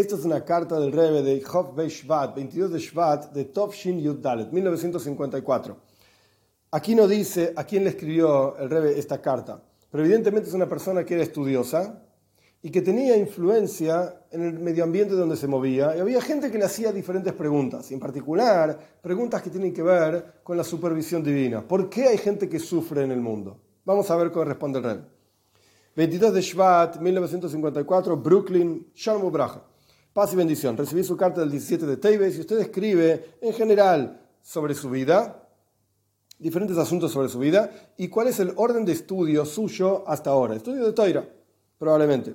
Esta 0.00 0.14
es 0.14 0.24
una 0.24 0.42
carta 0.42 0.80
del 0.80 0.92
Rebbe 0.92 1.22
de 1.22 1.42
Chof 1.42 1.76
Shvat, 1.76 2.34
22 2.34 2.72
de 2.72 2.78
Shvat, 2.78 3.32
de 3.34 3.44
Tov 3.44 3.74
Shin 3.74 4.00
Yud 4.00 4.16
Dalet, 4.16 4.50
1954. 4.50 5.76
Aquí 6.70 6.94
no 6.94 7.06
dice 7.06 7.52
a 7.54 7.64
quién 7.64 7.84
le 7.84 7.90
escribió 7.90 8.56
el 8.56 8.70
Rebbe 8.70 8.98
esta 8.98 9.20
carta, 9.20 9.62
pero 9.90 10.02
evidentemente 10.02 10.48
es 10.48 10.54
una 10.54 10.66
persona 10.66 11.04
que 11.04 11.12
era 11.12 11.22
estudiosa 11.22 12.02
y 12.62 12.70
que 12.70 12.80
tenía 12.80 13.14
influencia 13.14 14.22
en 14.30 14.42
el 14.42 14.58
medio 14.58 14.84
ambiente 14.84 15.12
donde 15.12 15.36
se 15.36 15.46
movía, 15.46 15.94
y 15.94 16.00
había 16.00 16.22
gente 16.22 16.50
que 16.50 16.56
le 16.56 16.64
hacía 16.64 16.92
diferentes 16.92 17.34
preguntas, 17.34 17.90
y 17.90 17.92
en 17.92 18.00
particular 18.00 18.78
preguntas 19.02 19.42
que 19.42 19.50
tienen 19.50 19.74
que 19.74 19.82
ver 19.82 20.40
con 20.42 20.56
la 20.56 20.64
supervisión 20.64 21.22
divina. 21.22 21.60
¿Por 21.60 21.90
qué 21.90 22.06
hay 22.06 22.16
gente 22.16 22.48
que 22.48 22.58
sufre 22.58 23.04
en 23.04 23.12
el 23.12 23.20
mundo? 23.20 23.60
Vamos 23.84 24.10
a 24.10 24.16
ver 24.16 24.32
cómo 24.32 24.46
responde 24.46 24.78
el 24.78 24.84
Rebbe. 24.86 25.04
22 25.94 26.32
de 26.32 26.40
Shvat, 26.40 26.96
1954, 27.00 28.16
Brooklyn, 28.16 28.86
Shalom 28.94 29.30
Braja. 29.30 29.66
Paz 30.12 30.32
y 30.32 30.36
bendición. 30.36 30.76
Recibí 30.76 31.04
su 31.04 31.16
carta 31.16 31.40
del 31.40 31.52
17 31.52 31.86
de 31.86 31.96
Teibes 31.96 32.36
y 32.36 32.40
usted 32.40 32.58
escribe 32.58 33.36
en 33.40 33.52
general 33.52 34.20
sobre 34.42 34.74
su 34.74 34.90
vida, 34.90 35.48
diferentes 36.36 36.76
asuntos 36.78 37.12
sobre 37.12 37.28
su 37.28 37.38
vida 37.38 37.70
y 37.96 38.08
cuál 38.08 38.26
es 38.26 38.40
el 38.40 38.52
orden 38.56 38.84
de 38.84 38.90
estudio 38.90 39.44
suyo 39.44 40.02
hasta 40.08 40.30
ahora. 40.30 40.56
Estudio 40.56 40.84
de 40.84 40.92
Toira, 40.94 41.28
probablemente. 41.78 42.34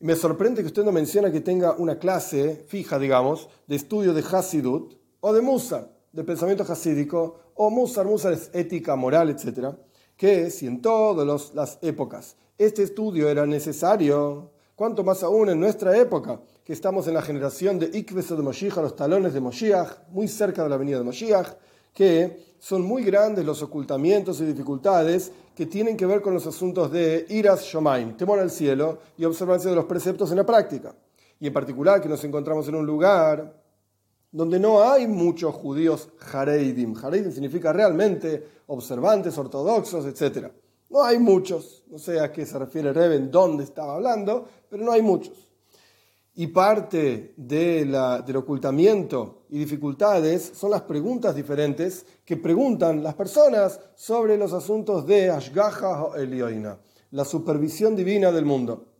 Me 0.00 0.16
sorprende 0.16 0.60
que 0.60 0.66
usted 0.66 0.84
no 0.84 0.92
menciona 0.92 1.32
que 1.32 1.40
tenga 1.40 1.72
una 1.72 1.98
clase 1.98 2.66
fija, 2.68 2.98
digamos, 2.98 3.48
de 3.66 3.76
estudio 3.76 4.12
de 4.12 4.22
Hasidut 4.30 4.94
o 5.20 5.32
de 5.32 5.40
Musar, 5.40 5.96
de 6.12 6.24
pensamiento 6.24 6.62
hasídico, 6.64 7.38
o 7.54 7.70
Musar, 7.70 8.04
Musar 8.04 8.34
es 8.34 8.50
ética, 8.52 8.96
moral, 8.96 9.30
etc. 9.30 9.76
Que 10.14 10.50
si 10.50 10.66
en 10.66 10.82
todas 10.82 11.54
las 11.54 11.78
épocas 11.80 12.36
este 12.58 12.82
estudio 12.82 13.30
era 13.30 13.46
necesario, 13.46 14.51
cuanto 14.74 15.04
más 15.04 15.22
aún 15.22 15.50
en 15.50 15.60
nuestra 15.60 15.96
época, 15.96 16.40
que 16.64 16.72
estamos 16.72 17.06
en 17.08 17.14
la 17.14 17.22
generación 17.22 17.78
de 17.78 17.86
Ikveso 17.86 18.36
de 18.36 18.42
Moshiach, 18.42 18.76
los 18.76 18.96
talones 18.96 19.32
de 19.34 19.40
Moshiach, 19.40 20.08
muy 20.10 20.28
cerca 20.28 20.62
de 20.62 20.68
la 20.68 20.76
avenida 20.76 20.98
de 20.98 21.04
Moshiach, 21.04 21.48
que 21.92 22.54
son 22.58 22.82
muy 22.82 23.02
grandes 23.02 23.44
los 23.44 23.62
ocultamientos 23.62 24.40
y 24.40 24.44
dificultades 24.44 25.32
que 25.54 25.66
tienen 25.66 25.96
que 25.96 26.06
ver 26.06 26.22
con 26.22 26.32
los 26.32 26.46
asuntos 26.46 26.90
de 26.90 27.26
iras 27.28 27.62
shomaim, 27.62 28.16
temor 28.16 28.38
al 28.38 28.50
cielo 28.50 28.98
y 29.18 29.24
observancia 29.24 29.68
de 29.68 29.76
los 29.76 29.84
preceptos 29.84 30.30
en 30.30 30.38
la 30.38 30.46
práctica. 30.46 30.94
Y 31.40 31.48
en 31.48 31.52
particular 31.52 32.00
que 32.00 32.08
nos 32.08 32.22
encontramos 32.24 32.68
en 32.68 32.76
un 32.76 32.86
lugar 32.86 33.60
donde 34.30 34.58
no 34.58 34.82
hay 34.82 35.06
muchos 35.06 35.54
judíos 35.54 36.08
hareidim. 36.32 36.96
Hareidim 36.96 37.32
significa 37.32 37.72
realmente 37.72 38.62
observantes, 38.66 39.36
ortodoxos, 39.36 40.06
etc. 40.06 40.46
No 40.92 41.02
hay 41.02 41.18
muchos, 41.18 41.84
no 41.88 41.98
sé 41.98 42.20
a 42.20 42.30
qué 42.30 42.44
se 42.44 42.58
refiere 42.58 42.92
Reven, 42.92 43.30
dónde 43.30 43.64
estaba 43.64 43.94
hablando, 43.94 44.46
pero 44.68 44.84
no 44.84 44.92
hay 44.92 45.00
muchos. 45.00 45.48
Y 46.34 46.48
parte 46.48 47.32
de 47.34 47.86
del 48.26 48.36
ocultamiento 48.36 49.46
y 49.48 49.58
dificultades 49.58 50.52
son 50.54 50.70
las 50.70 50.82
preguntas 50.82 51.34
diferentes 51.34 52.04
que 52.26 52.36
preguntan 52.36 53.02
las 53.02 53.14
personas 53.14 53.80
sobre 53.94 54.36
los 54.36 54.52
asuntos 54.52 55.06
de 55.06 55.30
Ashgaha 55.30 56.04
o 56.04 56.14
Elioina, 56.14 56.78
la 57.12 57.24
supervisión 57.24 57.96
divina 57.96 58.30
del 58.30 58.44
mundo. 58.44 58.92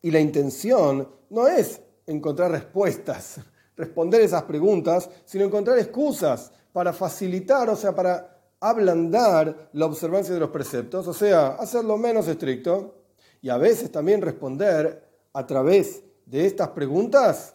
Y 0.00 0.10
la 0.10 0.20
intención 0.20 1.06
no 1.28 1.46
es 1.46 1.78
encontrar 2.06 2.52
respuestas, 2.52 3.40
responder 3.76 4.22
esas 4.22 4.44
preguntas, 4.44 5.10
sino 5.26 5.44
encontrar 5.44 5.78
excusas 5.78 6.52
para 6.72 6.94
facilitar, 6.94 7.68
o 7.68 7.76
sea, 7.76 7.94
para 7.94 8.35
ablandar 8.60 9.70
la 9.72 9.86
observancia 9.86 10.34
de 10.34 10.40
los 10.40 10.50
preceptos, 10.50 11.06
o 11.06 11.14
sea, 11.14 11.48
hacerlo 11.56 11.96
menos 11.96 12.26
estricto 12.28 12.94
y 13.42 13.48
a 13.48 13.58
veces 13.58 13.92
también 13.92 14.22
responder 14.22 15.04
a 15.32 15.46
través 15.46 16.02
de 16.24 16.46
estas 16.46 16.68
preguntas 16.68 17.54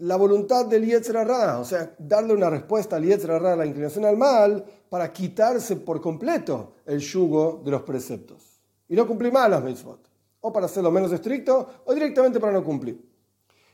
la 0.00 0.16
voluntad 0.16 0.64
del 0.64 0.86
Yetzirah, 0.86 1.58
o 1.58 1.64
sea, 1.64 1.94
darle 1.98 2.32
una 2.32 2.48
respuesta 2.48 2.96
al 2.96 3.04
Yetzirah, 3.04 3.54
la 3.54 3.66
inclinación 3.66 4.06
al 4.06 4.16
mal, 4.16 4.64
para 4.88 5.12
quitarse 5.12 5.76
por 5.76 6.00
completo 6.00 6.72
el 6.86 7.00
yugo 7.00 7.60
de 7.62 7.70
los 7.70 7.82
preceptos. 7.82 8.60
Y 8.88 8.96
no 8.96 9.06
cumplir 9.06 9.30
más 9.30 9.50
las 9.50 9.62
mitzvot. 9.62 10.00
O 10.40 10.50
para 10.52 10.66
hacerlo 10.66 10.90
menos 10.90 11.12
estricto, 11.12 11.68
o 11.84 11.92
directamente 11.92 12.40
para 12.40 12.52
no 12.52 12.64
cumplir. 12.64 13.06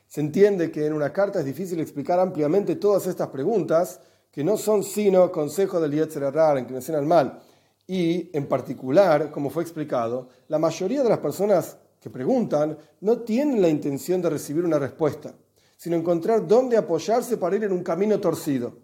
Se 0.09 0.21
entiende 0.21 0.73
que 0.73 0.87
en 0.87 0.95
una 0.95 1.13
carta 1.13 1.39
es 1.39 1.45
difícil 1.45 1.79
explicar 1.79 2.19
ampliamente 2.19 2.75
todas 2.75 3.07
estas 3.07 3.29
preguntas, 3.29 4.01
que 4.37 4.45
no 4.45 4.59
son 4.59 4.85
sino 4.85 5.33
consejos 5.33 5.81
del 5.81 5.93
Yetzirah, 5.93 6.53
la 6.53 6.61
inclinación 6.61 6.99
al 6.99 7.07
mal. 7.07 7.41
Y, 7.87 8.29
en 8.37 8.47
particular, 8.47 9.31
como 9.31 9.49
fue 9.49 9.63
explicado, 9.63 10.29
la 10.49 10.59
mayoría 10.59 11.03
de 11.03 11.09
las 11.09 11.21
personas 11.21 11.79
que 11.99 12.11
preguntan 12.11 12.77
no 13.01 13.21
tienen 13.21 13.63
la 13.63 13.71
intención 13.71 14.21
de 14.21 14.29
recibir 14.29 14.67
una 14.67 14.79
respuesta, 14.79 15.33
sino 15.79 15.97
encontrar 15.97 16.47
dónde 16.47 16.77
apoyarse 16.77 17.39
para 17.39 17.57
ir 17.57 17.65
en 17.65 17.73
un 17.73 17.83
camino 17.83 18.21
torcido. 18.21 18.77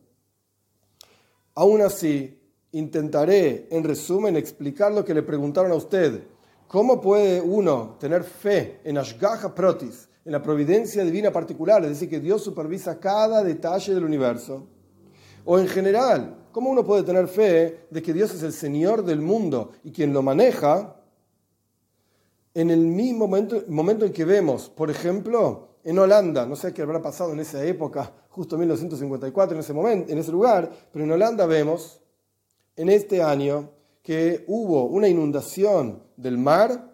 Aún 1.55 1.83
así, 1.83 2.41
intentaré, 2.71 3.69
en 3.71 3.85
resumen, 3.85 4.39
explicar 4.39 4.91
lo 4.91 5.05
que 5.05 5.13
le 5.13 5.23
preguntaron 5.23 5.71
a 5.73 5.75
usted. 5.75 6.29
¿Cómo 6.67 6.99
puede 6.99 7.43
uno 7.43 7.99
tener 8.01 8.25
fe 8.25 8.81
en 8.85 8.97
Ashgaha 8.97 9.55
Protis, 9.55 10.09
en 10.25 10.33
la 10.33 10.43
providencia 10.43 11.05
divina 11.05 11.31
particular, 11.31 11.83
es 11.83 11.91
decir, 11.91 12.09
que 12.09 12.21
Dios 12.21 12.43
supervisa 12.43 12.99
cada 12.99 13.45
detalle 13.45 13.93
del 13.93 14.05
universo? 14.05 14.67
O 15.45 15.59
en 15.59 15.69
general, 15.69 16.37
¿cómo 16.53 16.71
uno 16.71 16.85
puede 16.85 17.03
tener 17.03 17.27
fe 17.29 17.87
de 17.91 18.03
que 18.03 18.13
Dios 18.13 18.35
es 18.35 18.43
el 18.43 18.53
Señor 18.53 19.05
del 19.05 19.21
mundo 19.21 19.73
y 19.83 19.91
quien 19.91 20.13
lo 20.13 20.23
maneja 20.23 20.97
en 22.55 22.71
el 22.71 22.81
mismo 22.81 23.27
momento, 23.27 23.63
momento 23.69 24.05
en 24.05 24.13
que 24.13 24.25
vemos, 24.25 24.69
por 24.69 24.91
ejemplo, 24.91 25.69
en 25.85 25.99
Holanda, 25.99 26.47
no 26.47 26.55
sé 26.55 26.73
qué 26.73 26.83
habrá 26.83 27.01
pasado 27.03 27.33
en 27.33 27.41
esa 27.41 27.65
época, 27.65 28.13
justo 28.29 28.55
en 28.55 28.61
1954, 28.61 29.55
en 29.55 29.61
ese 29.61 29.73
momento, 29.73 30.13
en 30.13 30.19
ese 30.19 30.31
lugar, 30.31 30.71
pero 30.93 31.05
en 31.05 31.11
Holanda 31.11 31.47
vemos 31.47 32.01
en 32.77 32.89
este 32.89 33.23
año 33.23 33.71
que 34.03 34.45
hubo 34.49 34.85
una 34.85 35.09
inundación 35.09 36.03
del 36.17 36.39
mar 36.39 36.92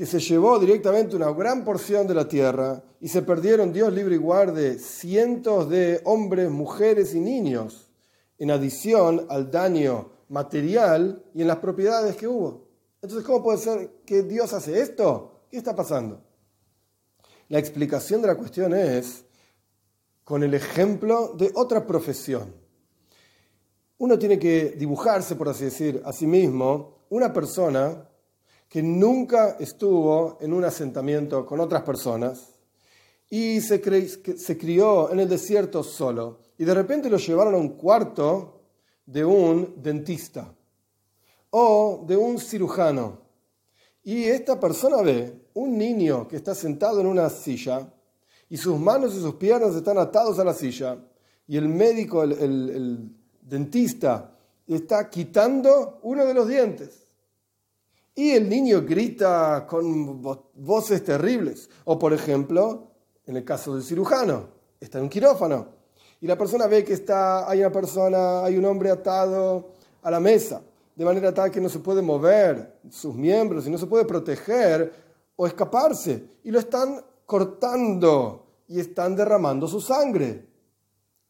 que 0.00 0.06
se 0.06 0.18
llevó 0.18 0.58
directamente 0.58 1.14
una 1.14 1.30
gran 1.30 1.62
porción 1.62 2.06
de 2.06 2.14
la 2.14 2.26
tierra 2.26 2.82
y 3.02 3.08
se 3.08 3.20
perdieron, 3.20 3.70
Dios 3.70 3.92
libre 3.92 4.14
y 4.14 4.18
guarde, 4.18 4.78
cientos 4.78 5.68
de 5.68 6.00
hombres, 6.06 6.48
mujeres 6.48 7.14
y 7.14 7.20
niños, 7.20 7.90
en 8.38 8.50
adición 8.50 9.26
al 9.28 9.50
daño 9.50 10.10
material 10.30 11.22
y 11.34 11.42
en 11.42 11.48
las 11.48 11.58
propiedades 11.58 12.16
que 12.16 12.26
hubo. 12.26 12.66
Entonces, 13.02 13.26
¿cómo 13.26 13.42
puede 13.42 13.58
ser 13.58 13.90
que 14.06 14.22
Dios 14.22 14.54
hace 14.54 14.80
esto? 14.80 15.42
¿Qué 15.50 15.58
está 15.58 15.76
pasando? 15.76 16.22
La 17.50 17.58
explicación 17.58 18.22
de 18.22 18.28
la 18.28 18.36
cuestión 18.36 18.72
es 18.72 19.26
con 20.24 20.42
el 20.42 20.54
ejemplo 20.54 21.34
de 21.36 21.52
otra 21.54 21.86
profesión. 21.86 22.54
Uno 23.98 24.18
tiene 24.18 24.38
que 24.38 24.70
dibujarse, 24.78 25.36
por 25.36 25.50
así 25.50 25.64
decir, 25.64 26.00
a 26.06 26.12
sí 26.14 26.26
mismo 26.26 27.04
una 27.10 27.34
persona 27.34 28.06
que 28.70 28.82
nunca 28.82 29.56
estuvo 29.58 30.38
en 30.40 30.54
un 30.54 30.64
asentamiento 30.64 31.44
con 31.44 31.60
otras 31.60 31.82
personas 31.82 32.54
y 33.28 33.60
se, 33.60 33.82
se 34.38 34.56
crió 34.56 35.12
en 35.12 35.20
el 35.20 35.28
desierto 35.28 35.82
solo 35.82 36.38
y 36.56 36.64
de 36.64 36.72
repente 36.72 37.10
lo 37.10 37.18
llevaron 37.18 37.54
a 37.54 37.58
un 37.58 37.70
cuarto 37.70 38.62
de 39.04 39.24
un 39.24 39.74
dentista 39.82 40.54
o 41.50 42.04
de 42.06 42.16
un 42.16 42.38
cirujano. 42.38 43.18
Y 44.04 44.24
esta 44.24 44.58
persona 44.58 45.02
ve 45.02 45.48
un 45.54 45.76
niño 45.76 46.28
que 46.28 46.36
está 46.36 46.54
sentado 46.54 47.00
en 47.00 47.08
una 47.08 47.28
silla 47.28 47.92
y 48.48 48.56
sus 48.56 48.78
manos 48.78 49.14
y 49.16 49.20
sus 49.20 49.34
piernas 49.34 49.74
están 49.74 49.98
atados 49.98 50.38
a 50.38 50.44
la 50.44 50.54
silla 50.54 50.96
y 51.46 51.56
el 51.56 51.68
médico, 51.68 52.22
el, 52.22 53.10
dentista, 53.42 54.36
está 54.68 55.10
quitando 55.10 55.98
uno 56.02 56.24
de 56.24 56.34
los 56.34 56.46
dientes. 56.46 57.09
Y 58.14 58.30
el 58.30 58.48
niño 58.48 58.82
grita 58.82 59.66
con 59.66 60.20
voces 60.54 61.04
terribles. 61.04 61.70
O 61.84 61.98
por 61.98 62.12
ejemplo, 62.12 62.88
en 63.26 63.36
el 63.36 63.44
caso 63.44 63.74
del 63.74 63.84
cirujano, 63.84 64.48
está 64.78 64.98
en 64.98 65.04
un 65.04 65.10
quirófano. 65.10 65.68
Y 66.20 66.26
la 66.26 66.36
persona 66.36 66.66
ve 66.66 66.84
que 66.84 66.92
está, 66.92 67.48
hay 67.48 67.60
una 67.60 67.72
persona, 67.72 68.44
hay 68.44 68.58
un 68.58 68.64
hombre 68.64 68.90
atado 68.90 69.70
a 70.02 70.10
la 70.10 70.20
mesa 70.20 70.62
de 71.00 71.06
manera 71.06 71.32
tal 71.32 71.50
que 71.50 71.62
no 71.62 71.70
se 71.70 71.78
puede 71.78 72.02
mover 72.02 72.78
sus 72.90 73.14
miembros 73.14 73.66
y 73.66 73.70
no 73.70 73.78
se 73.78 73.86
puede 73.86 74.04
proteger 74.04 74.92
o 75.34 75.46
escaparse. 75.46 76.24
Y 76.44 76.50
lo 76.50 76.58
están 76.58 77.02
cortando 77.24 78.44
y 78.68 78.80
están 78.80 79.16
derramando 79.16 79.66
su 79.66 79.80
sangre. 79.80 80.46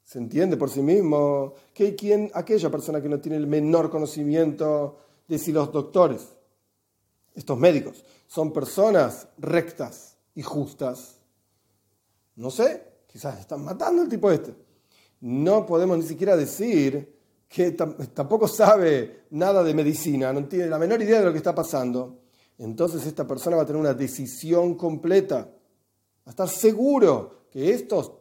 Se 0.02 0.18
entiende 0.18 0.56
por 0.56 0.70
sí 0.70 0.82
mismo 0.82 1.54
que 1.72 1.94
quien, 1.94 2.32
aquella 2.34 2.68
persona 2.68 3.00
que 3.00 3.08
no 3.08 3.20
tiene 3.20 3.36
el 3.36 3.46
menor 3.46 3.90
conocimiento 3.90 4.98
de 5.28 5.38
si 5.38 5.52
los 5.52 5.70
doctores, 5.70 6.36
estos 7.34 7.58
médicos, 7.58 8.04
son 8.26 8.52
personas 8.52 9.28
rectas 9.38 10.16
y 10.34 10.42
justas. 10.42 11.20
No 12.36 12.50
sé, 12.50 12.82
quizás 13.06 13.40
están 13.40 13.64
matando 13.64 14.02
al 14.02 14.08
tipo 14.08 14.30
este. 14.30 14.54
No 15.20 15.66
podemos 15.66 15.98
ni 15.98 16.04
siquiera 16.04 16.36
decir 16.36 17.20
que 17.48 17.72
tampoco 17.72 18.46
sabe 18.46 19.24
nada 19.30 19.64
de 19.64 19.74
medicina, 19.74 20.32
no 20.32 20.46
tiene 20.46 20.66
la 20.66 20.78
menor 20.78 21.02
idea 21.02 21.18
de 21.18 21.26
lo 21.26 21.32
que 21.32 21.38
está 21.38 21.52
pasando, 21.52 22.20
entonces 22.58 23.04
esta 23.06 23.26
persona 23.26 23.56
va 23.56 23.62
a 23.62 23.66
tener 23.66 23.80
una 23.80 23.94
decisión 23.94 24.76
completa 24.76 25.50
a 26.26 26.30
estar 26.30 26.48
seguro 26.48 27.46
que 27.50 27.70
estos, 27.72 28.12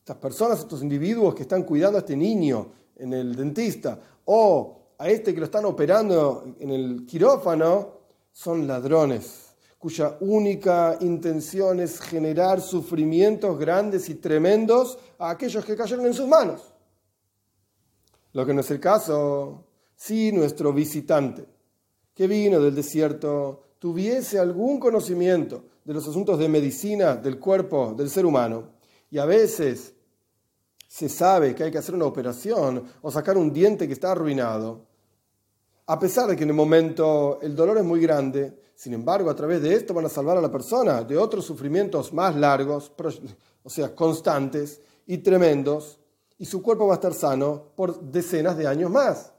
estas 0.00 0.16
personas, 0.18 0.58
estos 0.58 0.82
individuos 0.82 1.34
que 1.34 1.42
están 1.42 1.62
cuidando 1.62 1.96
a 1.96 2.00
este 2.00 2.16
niño 2.16 2.72
en 2.96 3.14
el 3.14 3.34
dentista 3.34 3.98
o 4.26 4.94
a 4.98 5.08
este 5.08 5.32
que 5.32 5.40
lo 5.40 5.46
están 5.46 5.64
operando 5.64 6.54
en 6.58 6.70
el 6.70 7.06
quirófano, 7.06 7.99
son 8.40 8.66
ladrones, 8.66 9.54
cuya 9.78 10.16
única 10.20 10.96
intención 11.02 11.78
es 11.78 12.00
generar 12.00 12.62
sufrimientos 12.62 13.58
grandes 13.58 14.08
y 14.08 14.14
tremendos 14.14 14.96
a 15.18 15.28
aquellos 15.28 15.62
que 15.62 15.76
cayeron 15.76 16.06
en 16.06 16.14
sus 16.14 16.26
manos. 16.26 16.72
Lo 18.32 18.46
que 18.46 18.54
no 18.54 18.62
es 18.62 18.70
el 18.70 18.80
caso, 18.80 19.66
si 19.94 20.32
nuestro 20.32 20.72
visitante 20.72 21.44
que 22.14 22.26
vino 22.26 22.60
del 22.60 22.74
desierto 22.74 23.74
tuviese 23.78 24.38
algún 24.38 24.80
conocimiento 24.80 25.64
de 25.84 25.92
los 25.92 26.08
asuntos 26.08 26.38
de 26.38 26.48
medicina 26.48 27.16
del 27.16 27.38
cuerpo 27.38 27.92
del 27.92 28.08
ser 28.08 28.24
humano, 28.24 28.70
y 29.10 29.18
a 29.18 29.26
veces 29.26 29.92
se 30.88 31.10
sabe 31.10 31.54
que 31.54 31.64
hay 31.64 31.70
que 31.70 31.76
hacer 31.78 31.94
una 31.94 32.06
operación 32.06 32.84
o 33.02 33.10
sacar 33.10 33.36
un 33.36 33.52
diente 33.52 33.86
que 33.86 33.92
está 33.92 34.12
arruinado, 34.12 34.86
a 35.90 35.98
pesar 35.98 36.28
de 36.28 36.36
que 36.36 36.44
en 36.44 36.50
el 36.50 36.54
momento 36.54 37.40
el 37.42 37.56
dolor 37.56 37.76
es 37.78 37.84
muy 37.84 37.98
grande, 38.00 38.60
sin 38.76 38.94
embargo, 38.94 39.28
a 39.28 39.34
través 39.34 39.60
de 39.60 39.74
esto 39.74 39.92
van 39.92 40.06
a 40.06 40.08
salvar 40.08 40.36
a 40.36 40.40
la 40.40 40.48
persona 40.48 41.02
de 41.02 41.18
otros 41.18 41.44
sufrimientos 41.44 42.12
más 42.12 42.36
largos, 42.36 42.92
o 43.64 43.68
sea, 43.68 43.92
constantes 43.92 44.80
y 45.08 45.18
tremendos, 45.18 45.98
y 46.38 46.44
su 46.44 46.62
cuerpo 46.62 46.86
va 46.86 46.92
a 46.92 46.94
estar 46.94 47.12
sano 47.12 47.72
por 47.74 48.00
decenas 48.02 48.56
de 48.56 48.68
años 48.68 48.88
más. 48.88 49.32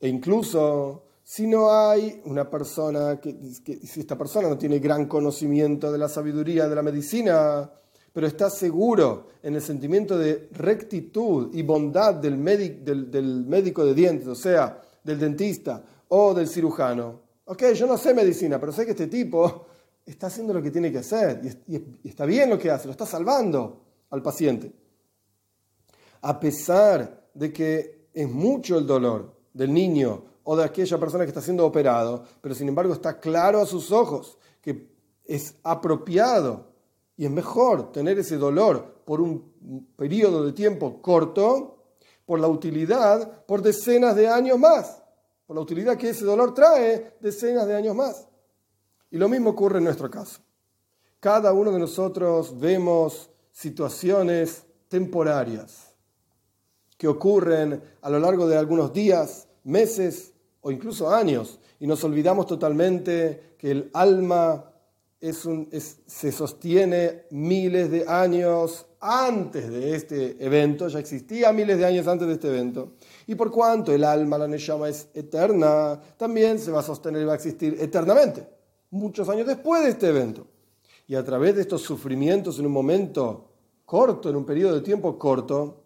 E 0.00 0.08
incluso 0.08 1.04
si 1.22 1.46
no 1.46 1.70
hay 1.70 2.20
una 2.24 2.50
persona, 2.50 3.20
que, 3.20 3.38
si 3.86 4.00
esta 4.00 4.18
persona 4.18 4.48
no 4.48 4.58
tiene 4.58 4.80
gran 4.80 5.06
conocimiento 5.06 5.92
de 5.92 5.98
la 5.98 6.08
sabiduría 6.08 6.68
de 6.68 6.74
la 6.74 6.82
medicina, 6.82 7.70
pero 8.12 8.26
está 8.26 8.50
seguro 8.50 9.28
en 9.40 9.54
el 9.54 9.62
sentimiento 9.62 10.18
de 10.18 10.48
rectitud 10.50 11.54
y 11.54 11.62
bondad 11.62 12.14
del, 12.14 12.44
del, 12.84 13.08
del 13.08 13.46
médico 13.46 13.84
de 13.84 13.94
dientes, 13.94 14.26
o 14.26 14.34
sea, 14.34 14.80
del 15.04 15.18
dentista 15.18 15.84
o 16.08 16.34
del 16.34 16.48
cirujano, 16.48 17.20
ok, 17.44 17.72
yo 17.74 17.86
no 17.86 17.96
sé 17.96 18.14
medicina, 18.14 18.58
pero 18.58 18.72
sé 18.72 18.84
que 18.84 18.92
este 18.92 19.06
tipo 19.06 19.66
está 20.06 20.26
haciendo 20.26 20.52
lo 20.52 20.62
que 20.62 20.70
tiene 20.70 20.90
que 20.90 20.98
hacer 20.98 21.40
y, 21.68 22.08
está 22.08 22.24
bien 22.24 22.50
lo 22.50 22.58
que 22.58 22.70
hace, 22.70 22.86
lo 22.86 22.92
está 22.92 23.06
salvando 23.06 23.82
al 24.10 24.22
paciente. 24.22 24.72
A 26.22 26.40
pesar 26.40 27.28
de 27.34 27.52
que 27.52 28.08
es 28.12 28.28
mucho 28.28 28.78
el 28.78 28.86
dolor 28.86 29.34
del 29.52 29.72
niño 29.72 30.24
o 30.44 30.56
de 30.56 30.64
aquella 30.64 30.98
persona 30.98 31.24
que 31.24 31.30
está 31.30 31.42
siendo 31.42 31.66
operado, 31.66 32.24
pero 32.40 32.54
sin 32.54 32.68
embargo 32.68 32.92
está 32.92 33.18
claro 33.18 33.60
a 33.60 33.66
sus 33.66 33.92
ojos 33.92 34.38
que 34.60 34.88
es 35.24 35.56
apropiado 35.62 36.72
y 37.16 37.24
es 37.24 37.30
mejor 37.30 37.92
tener 37.92 38.18
ese 38.18 38.36
dolor 38.36 39.02
por 39.04 39.20
un 39.20 39.52
periodo 39.96 40.44
de 40.44 40.52
tiempo 40.52 41.00
corto, 41.00 41.73
por 42.24 42.40
la 42.40 42.48
utilidad, 42.48 43.44
por 43.46 43.62
decenas 43.62 44.16
de 44.16 44.28
años 44.28 44.58
más, 44.58 45.02
por 45.46 45.56
la 45.56 45.62
utilidad 45.62 45.96
que 45.96 46.10
ese 46.10 46.24
dolor 46.24 46.54
trae 46.54 47.16
decenas 47.20 47.66
de 47.66 47.74
años 47.74 47.94
más. 47.94 48.28
Y 49.10 49.18
lo 49.18 49.28
mismo 49.28 49.50
ocurre 49.50 49.78
en 49.78 49.84
nuestro 49.84 50.10
caso. 50.10 50.40
Cada 51.20 51.52
uno 51.52 51.70
de 51.70 51.78
nosotros 51.78 52.58
vemos 52.58 53.30
situaciones 53.52 54.64
temporarias 54.88 55.94
que 56.98 57.08
ocurren 57.08 57.82
a 58.02 58.10
lo 58.10 58.18
largo 58.18 58.46
de 58.46 58.56
algunos 58.56 58.92
días, 58.92 59.48
meses 59.64 60.32
o 60.60 60.70
incluso 60.70 61.10
años, 61.10 61.60
y 61.78 61.86
nos 61.86 62.02
olvidamos 62.04 62.46
totalmente 62.46 63.54
que 63.58 63.70
el 63.70 63.90
alma 63.92 64.73
se 65.32 66.32
sostiene 66.32 67.22
miles 67.30 67.90
de 67.90 68.04
años 68.06 68.86
antes 69.00 69.70
de 69.70 69.94
este 69.94 70.44
evento, 70.44 70.88
ya 70.88 70.98
existía 70.98 71.52
miles 71.52 71.78
de 71.78 71.84
años 71.84 72.06
antes 72.06 72.26
de 72.26 72.34
este 72.34 72.48
evento. 72.48 72.92
Y 73.26 73.34
por 73.34 73.50
cuanto 73.50 73.92
el 73.92 74.04
alma, 74.04 74.38
la 74.38 74.48
Neshama, 74.48 74.88
es 74.88 75.08
eterna, 75.14 76.00
también 76.16 76.58
se 76.58 76.70
va 76.70 76.80
a 76.80 76.82
sostener 76.82 77.22
y 77.22 77.24
va 77.24 77.32
a 77.32 77.36
existir 77.36 77.76
eternamente, 77.80 78.46
muchos 78.90 79.28
años 79.28 79.46
después 79.46 79.82
de 79.84 79.90
este 79.90 80.08
evento. 80.08 80.46
Y 81.06 81.14
a 81.14 81.24
través 81.24 81.54
de 81.54 81.62
estos 81.62 81.82
sufrimientos 81.82 82.58
en 82.58 82.66
un 82.66 82.72
momento 82.72 83.50
corto, 83.84 84.30
en 84.30 84.36
un 84.36 84.44
periodo 84.44 84.74
de 84.74 84.80
tiempo 84.80 85.18
corto, 85.18 85.82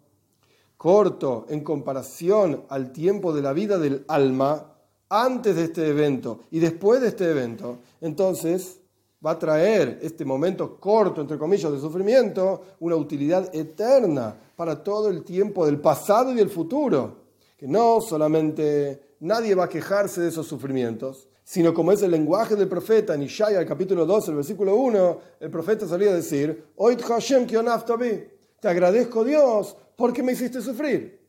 corto 0.77 1.45
en 1.49 1.61
comparación 1.61 2.63
al 2.69 2.91
tiempo 2.91 3.33
de 3.33 3.41
la 3.41 3.51
vida 3.51 3.77
del 3.77 4.05
alma, 4.07 4.69
antes 5.09 5.55
de 5.55 5.65
este 5.65 5.87
evento 5.87 6.41
y 6.51 6.59
después 6.59 7.01
de 7.01 7.07
este 7.07 7.29
evento, 7.29 7.79
entonces 7.99 8.79
va 9.25 9.31
a 9.31 9.39
traer 9.39 9.99
este 10.01 10.23
momento 10.23 10.79
corto, 10.79 11.21
entre 11.21 11.37
comillas, 11.37 11.71
de 11.71 11.79
sufrimiento, 11.79 12.61
una 12.79 12.95
utilidad 12.95 13.53
eterna 13.53 14.35
para 14.55 14.81
todo 14.81 15.09
el 15.09 15.23
tiempo 15.23 15.65
del 15.65 15.79
pasado 15.79 16.31
y 16.31 16.35
del 16.35 16.49
futuro. 16.49 17.17
Que 17.57 17.67
no 17.67 17.99
solamente 17.99 19.15
nadie 19.19 19.55
va 19.55 19.65
a 19.65 19.69
quejarse 19.69 20.21
de 20.21 20.29
esos 20.29 20.47
sufrimientos, 20.47 21.27
sino 21.43 21.73
como 21.73 21.91
es 21.91 22.01
el 22.03 22.11
lenguaje 22.11 22.55
del 22.55 22.69
profeta 22.69 23.15
en 23.15 23.23
Ishaya, 23.23 23.59
el 23.59 23.67
capítulo 23.67 24.05
12, 24.05 24.31
el 24.31 24.37
versículo 24.37 24.75
1, 24.75 25.19
el 25.41 25.49
profeta 25.49 25.87
salía 25.87 26.11
a 26.11 26.13
decir, 26.13 26.65
Hashem 26.77 27.47
te 27.47 28.67
agradezco 28.67 29.23
Dios 29.23 29.75
porque 29.95 30.23
me 30.23 30.33
hiciste 30.33 30.61
sufrir. 30.61 31.19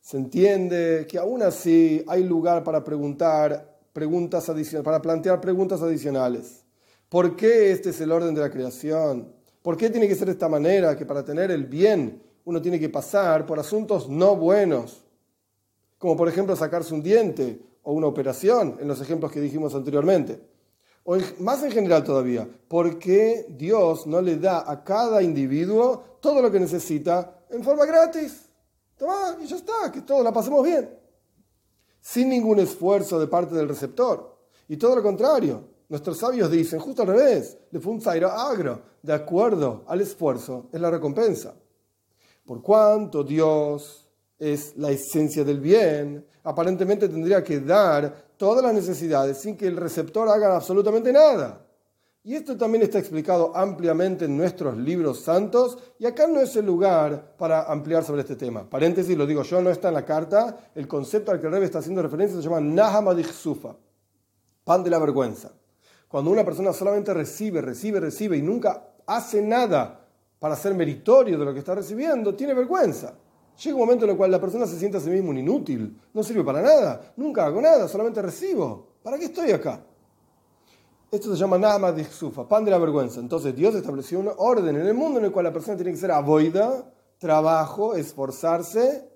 Se 0.00 0.16
entiende 0.16 1.06
que 1.08 1.18
aún 1.18 1.42
así 1.42 2.02
hay 2.08 2.24
lugar 2.24 2.64
para 2.64 2.82
preguntar 2.82 3.71
preguntas 3.92 4.48
adicionales, 4.48 4.84
para 4.84 5.02
plantear 5.02 5.40
preguntas 5.40 5.82
adicionales. 5.82 6.64
¿Por 7.08 7.36
qué 7.36 7.72
este 7.72 7.90
es 7.90 8.00
el 8.00 8.10
orden 8.10 8.34
de 8.34 8.40
la 8.40 8.50
creación? 8.50 9.32
¿Por 9.62 9.76
qué 9.76 9.90
tiene 9.90 10.08
que 10.08 10.14
ser 10.14 10.26
de 10.26 10.32
esta 10.32 10.48
manera 10.48 10.96
que 10.96 11.06
para 11.06 11.24
tener 11.24 11.50
el 11.50 11.66
bien 11.66 12.22
uno 12.44 12.60
tiene 12.60 12.80
que 12.80 12.88
pasar 12.88 13.46
por 13.46 13.58
asuntos 13.58 14.08
no 14.08 14.34
buenos? 14.34 15.04
Como 15.98 16.16
por 16.16 16.28
ejemplo 16.28 16.56
sacarse 16.56 16.94
un 16.94 17.02
diente 17.02 17.60
o 17.82 17.92
una 17.92 18.06
operación, 18.06 18.78
en 18.80 18.88
los 18.88 19.00
ejemplos 19.00 19.30
que 19.30 19.40
dijimos 19.40 19.74
anteriormente. 19.74 20.40
O 21.04 21.16
más 21.40 21.62
en 21.64 21.72
general 21.72 22.04
todavía, 22.04 22.48
¿por 22.68 22.98
qué 22.98 23.44
Dios 23.50 24.06
no 24.06 24.20
le 24.20 24.36
da 24.36 24.70
a 24.70 24.84
cada 24.84 25.22
individuo 25.22 26.04
todo 26.20 26.40
lo 26.40 26.50
que 26.50 26.60
necesita 26.60 27.44
en 27.50 27.62
forma 27.62 27.84
gratis? 27.84 28.48
Toma, 28.96 29.36
y 29.42 29.46
ya 29.46 29.56
está, 29.56 29.90
que 29.92 30.02
todos 30.02 30.22
la 30.22 30.32
pasemos 30.32 30.64
bien 30.64 31.01
sin 32.02 32.28
ningún 32.28 32.58
esfuerzo 32.58 33.18
de 33.18 33.28
parte 33.28 33.54
del 33.54 33.68
receptor. 33.68 34.36
Y 34.68 34.76
todo 34.76 34.96
lo 34.96 35.02
contrario, 35.02 35.64
nuestros 35.88 36.18
sabios 36.18 36.50
dicen, 36.50 36.80
justo 36.80 37.02
al 37.02 37.08
revés, 37.08 37.56
le 37.70 37.80
fue 37.80 37.92
un 37.92 38.00
zairo 38.00 38.30
agro, 38.30 38.82
de 39.00 39.12
acuerdo 39.12 39.84
al 39.86 40.00
esfuerzo, 40.00 40.68
es 40.72 40.80
la 40.80 40.90
recompensa. 40.90 41.54
Por 42.44 42.60
cuanto 42.60 43.22
Dios 43.22 44.08
es 44.38 44.76
la 44.76 44.90
esencia 44.90 45.44
del 45.44 45.60
bien, 45.60 46.26
aparentemente 46.42 47.08
tendría 47.08 47.42
que 47.44 47.60
dar 47.60 48.32
todas 48.36 48.64
las 48.64 48.74
necesidades 48.74 49.38
sin 49.38 49.56
que 49.56 49.68
el 49.68 49.76
receptor 49.76 50.28
haga 50.28 50.56
absolutamente 50.56 51.12
nada. 51.12 51.64
Y 52.24 52.36
esto 52.36 52.56
también 52.56 52.82
está 52.84 53.00
explicado 53.00 53.50
ampliamente 53.56 54.26
en 54.26 54.36
nuestros 54.36 54.76
libros 54.76 55.18
santos 55.20 55.76
y 55.98 56.06
acá 56.06 56.28
no 56.28 56.40
es 56.40 56.54
el 56.54 56.64
lugar 56.64 57.34
para 57.36 57.64
ampliar 57.64 58.04
sobre 58.04 58.20
este 58.20 58.36
tema. 58.36 58.70
Paréntesis, 58.70 59.16
lo 59.16 59.26
digo 59.26 59.42
yo, 59.42 59.60
no 59.60 59.70
está 59.70 59.88
en 59.88 59.94
la 59.94 60.04
carta. 60.04 60.70
El 60.72 60.86
concepto 60.86 61.32
al 61.32 61.40
que 61.40 61.46
el 61.46 61.52
Rebbe 61.52 61.64
está 61.64 61.80
haciendo 61.80 62.00
referencia 62.00 62.36
se 62.36 62.44
llama 62.44 62.60
Nahamadich 62.60 63.32
Sufa, 63.32 63.74
pan 64.62 64.84
de 64.84 64.90
la 64.90 65.00
vergüenza. 65.00 65.50
Cuando 66.06 66.30
una 66.30 66.44
persona 66.44 66.72
solamente 66.72 67.12
recibe, 67.12 67.60
recibe, 67.60 67.98
recibe 67.98 68.36
y 68.36 68.42
nunca 68.42 68.94
hace 69.04 69.42
nada 69.42 70.06
para 70.38 70.54
ser 70.54 70.74
meritorio 70.74 71.36
de 71.36 71.44
lo 71.44 71.52
que 71.52 71.58
está 71.58 71.74
recibiendo, 71.74 72.36
tiene 72.36 72.54
vergüenza. 72.54 73.14
Llega 73.60 73.74
un 73.74 73.80
momento 73.80 74.04
en 74.04 74.12
el 74.12 74.16
cual 74.16 74.30
la 74.30 74.40
persona 74.40 74.66
se 74.66 74.78
siente 74.78 74.98
a 74.98 75.00
sí 75.00 75.10
mismo 75.10 75.30
un 75.30 75.38
inútil, 75.38 76.00
no 76.14 76.22
sirve 76.22 76.44
para 76.44 76.62
nada, 76.62 77.14
nunca 77.16 77.46
hago 77.46 77.60
nada, 77.60 77.88
solamente 77.88 78.22
recibo. 78.22 78.92
¿Para 79.02 79.18
qué 79.18 79.24
estoy 79.24 79.50
acá? 79.50 79.84
Esto 81.12 81.30
se 81.30 81.38
llama 81.38 81.58
nada 81.58 81.92
de 81.92 82.06
Sufa, 82.06 82.48
pan 82.48 82.64
de 82.64 82.70
la 82.70 82.78
vergüenza. 82.78 83.20
Entonces 83.20 83.54
Dios 83.54 83.74
estableció 83.74 84.18
un 84.18 84.30
orden 84.34 84.76
en 84.76 84.86
el 84.86 84.94
mundo 84.94 85.18
en 85.18 85.26
el 85.26 85.30
cual 85.30 85.44
la 85.44 85.52
persona 85.52 85.76
tiene 85.76 85.92
que 85.92 85.98
ser 85.98 86.10
avoida, 86.10 86.90
trabajo, 87.18 87.94
esforzarse 87.94 89.10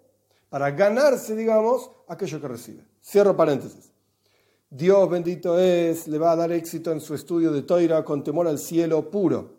para 0.51 0.71
ganarse, 0.73 1.35
digamos, 1.35 1.91
aquello 2.07 2.39
que 2.39 2.49
recibe. 2.49 2.85
Cierro 3.03 3.35
paréntesis. 3.35 3.93
Dios 4.69 5.09
bendito 5.09 5.59
es, 5.59 6.07
le 6.07 6.19
va 6.19 6.33
a 6.33 6.37
dar 6.37 6.53
éxito 6.53 6.93
en 6.93 7.01
su 7.01 7.15
estudio 7.15 7.51
de 7.51 7.63
Toira 7.63 8.05
con 8.05 8.23
temor 8.23 8.47
al 8.47 8.59
cielo 8.59 9.11
puro, 9.11 9.55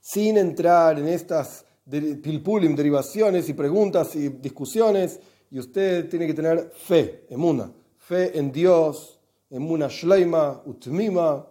sin 0.00 0.36
entrar 0.36 0.98
en 0.98 1.08
estas 1.08 1.64
pilpulim, 1.88 2.76
derivaciones 2.76 3.48
y 3.48 3.54
preguntas 3.54 4.14
y 4.16 4.28
discusiones. 4.28 5.18
Y 5.50 5.58
usted 5.58 6.10
tiene 6.10 6.26
que 6.26 6.34
tener 6.34 6.72
fe, 6.76 7.24
emuna, 7.30 7.72
fe 7.96 8.38
en 8.38 8.52
Dios, 8.52 9.17
emuna 9.50 9.88
shleima, 9.88 10.62
utmima, 10.66 11.46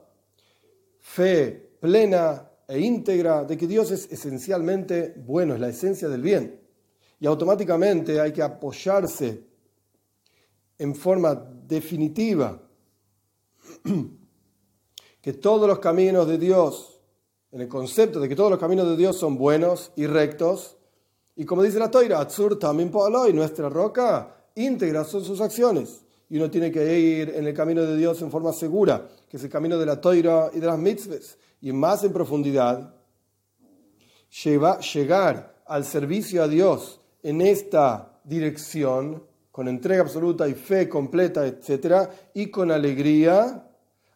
fe 0.99 1.51
plena 1.79 2.49
e 2.67 2.79
íntegra 2.79 3.45
de 3.45 3.57
que 3.57 3.67
Dios 3.67 3.91
es 3.91 4.11
esencialmente 4.11 5.15
bueno, 5.25 5.53
es 5.53 5.59
la 5.59 5.69
esencia 5.69 6.09
del 6.09 6.21
bien. 6.21 6.61
Y 7.19 7.25
automáticamente 7.25 8.19
hay 8.19 8.31
que 8.31 8.43
apoyarse 8.43 9.47
en 10.77 10.93
forma 10.93 11.35
definitiva 11.35 12.61
que 15.21 15.33
todos 15.33 15.67
los 15.67 15.79
caminos 15.79 16.27
de 16.27 16.37
Dios 16.37 16.97
en 17.51 17.61
el 17.61 17.67
concepto 17.67 18.19
de 18.19 18.27
que 18.27 18.35
todos 18.35 18.51
los 18.51 18.59
caminos 18.59 18.87
de 18.87 18.97
Dios 18.97 19.17
son 19.17 19.37
buenos 19.37 19.91
y 19.95 20.05
rectos. 20.05 20.77
Y 21.35 21.45
como 21.45 21.63
dice 21.63 21.79
la 21.79 21.89
Toira, 21.89 22.19
Atzur 22.19 22.59
también 22.59 22.91
y 23.29 23.33
nuestra 23.33 23.69
roca, 23.69 24.45
íntegra 24.55 25.03
son 25.03 25.23
sus 25.23 25.39
acciones. 25.41 26.01
Y 26.29 26.37
uno 26.37 26.51
tiene 26.51 26.71
que 26.71 26.99
ir 26.99 27.29
en 27.35 27.47
el 27.47 27.53
camino 27.53 27.83
de 27.83 27.95
Dios 27.95 28.21
en 28.21 28.31
forma 28.31 28.51
segura, 28.51 29.07
que 29.29 29.37
es 29.37 29.43
el 29.43 29.49
camino 29.49 29.77
de 29.77 29.85
la 29.85 30.01
Toira 30.01 30.49
y 30.53 30.59
de 30.59 30.67
las 30.67 30.77
mitzvahs. 30.77 31.37
Y 31.61 31.71
más 31.71 32.03
en 32.03 32.13
profundidad, 32.13 32.93
llegar 34.41 35.61
al 35.65 35.85
servicio 35.85 36.43
a 36.43 36.47
Dios 36.47 36.99
en 37.23 37.41
esta 37.41 38.19
dirección, 38.23 39.23
con 39.51 39.67
entrega 39.67 40.01
absoluta 40.01 40.47
y 40.47 40.53
fe 40.53 40.87
completa, 40.87 41.47
etc., 41.47 42.09
y 42.33 42.47
con 42.51 42.71
alegría, 42.71 43.63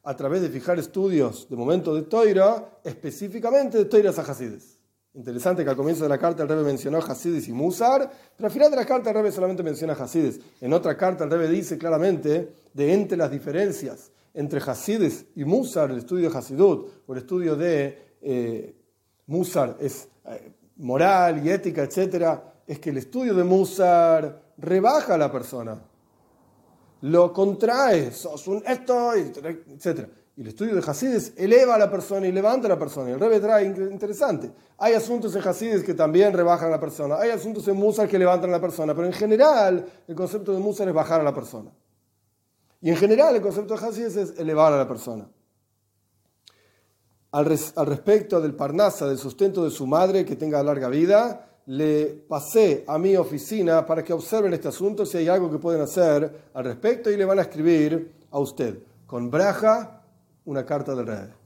a 0.04 0.16
través 0.16 0.42
de 0.42 0.50
fijar 0.50 0.80
estudios 0.80 1.48
de 1.50 1.56
momento 1.56 1.94
de 1.94 2.04
Toira, 2.04 2.80
específicamente 2.84 3.78
de 3.78 3.86
Toiras 3.86 4.18
a. 4.18 4.81
Interesante 5.14 5.64
que 5.64 5.70
al 5.70 5.76
comienzo 5.76 6.04
de 6.04 6.10
la 6.10 6.18
carta 6.18 6.44
el 6.44 6.50
Rebbe 6.50 6.64
mencionó 6.64 7.00
Hasides 7.00 7.48
y 7.50 7.52
Musar, 7.52 8.10
pero 8.38 8.48
al 8.48 8.52
final 8.52 8.72
de 8.72 8.78
la 8.78 8.86
carta 8.86 9.10
el 9.10 9.16
Rebbe 9.16 9.32
solamente 9.32 9.62
menciona 9.62 9.94
Hasides. 9.94 10.40
En 10.62 10.72
otra 10.72 10.96
carta 10.96 11.26
el 11.26 11.32
Rebbe 11.32 11.50
dice 11.50 11.78
claramente 11.78 12.54
de 12.74 12.94
entre 12.94 13.18
las 13.18 13.30
diferencias 13.30 14.12
entre 14.34 14.62
Hasides 14.62 15.26
y 15.36 15.44
Musar, 15.44 15.92
el 15.92 15.98
estudio 15.98 16.30
de 16.30 16.38
Hasidut 16.38 16.90
o 17.06 17.14
el 17.14 17.20
estudio 17.20 17.58
de 17.58 18.16
eh, 18.22 18.76
Musar 19.28 19.76
es 19.82 20.08
eh, 20.26 20.54
moral 20.78 21.46
y 21.46 21.52
ética, 21.52 21.84
etc., 21.84 22.40
es 22.66 22.80
que 22.80 22.92
el 22.92 22.98
estudio 22.98 23.34
de 23.34 23.44
Musar 23.44 24.42
rebaja 24.58 25.16
a 25.16 25.18
la 25.18 25.30
persona 25.30 25.78
lo 27.02 27.34
contrae, 27.34 28.12
sos 28.12 28.48
un 28.48 28.64
esto, 28.66 29.14
etc. 29.14 30.08
El 30.42 30.48
estudio 30.48 30.74
de 30.74 30.82
Hasides 30.82 31.34
eleva 31.38 31.76
a 31.76 31.78
la 31.78 31.92
persona 31.92 32.26
y 32.26 32.32
levanta 32.32 32.66
a 32.66 32.70
la 32.70 32.80
persona. 32.80 33.12
El 33.12 33.20
Rebbe 33.20 33.40
trae 33.40 33.64
interesante. 33.64 34.52
Hay 34.80 34.96
asuntos 34.96 35.36
en 35.36 35.48
Hasides 35.48 35.84
que 35.84 35.94
también 35.94 36.34
rebajan 36.34 36.70
a 36.70 36.72
la 36.72 36.80
persona. 36.80 37.18
Hay 37.18 37.30
asuntos 37.30 37.68
en 37.68 37.76
Musar 37.76 38.10
que 38.10 38.18
levantan 38.18 38.50
a 38.50 38.54
la 38.54 38.60
persona. 38.60 38.96
Pero 38.96 39.06
en 39.06 39.14
general, 39.14 39.86
el 40.08 40.16
concepto 40.16 40.52
de 40.52 40.58
Musar 40.58 40.88
es 40.88 40.96
bajar 40.96 41.22
a 41.22 41.24
la 41.24 41.36
persona. 41.36 41.70
Y 42.82 42.90
en 42.90 42.96
general, 42.96 43.36
el 43.36 43.42
concepto 43.44 43.76
de 43.76 43.86
Hasides 43.86 44.16
es 44.16 44.40
elevar 44.40 44.74
a 44.74 44.78
la 44.78 44.88
persona. 44.88 45.30
Al, 47.34 47.60
al 47.76 47.86
respecto 47.86 48.42
del 48.42 48.56
Parnasa, 48.56 49.08
del 49.08 49.20
sustento 49.20 49.64
de 49.64 49.70
su 49.70 49.86
madre, 49.86 50.26
que 50.26 50.38
tenga 50.38 50.64
larga 50.64 50.90
vida, 50.90 51.50
le 51.68 52.08
pasé 52.28 52.84
a 52.88 52.98
mi 52.98 53.16
oficina 53.16 53.86
para 53.86 54.04
que 54.04 54.12
observen 54.12 54.56
este 54.56 54.70
asunto, 54.70 55.06
si 55.06 55.20
hay 55.20 55.28
algo 55.28 55.52
que 55.52 55.60
pueden 55.60 55.82
hacer 55.82 56.50
al 56.52 56.64
respecto, 56.64 57.12
y 57.12 57.18
le 57.18 57.26
van 57.26 57.38
a 57.38 57.44
escribir 57.44 58.12
a 58.32 58.40
usted, 58.40 58.80
con 59.06 59.30
braja, 59.30 60.01
una 60.46 60.66
carta 60.66 60.96
del 60.96 61.06
rey. 61.06 61.41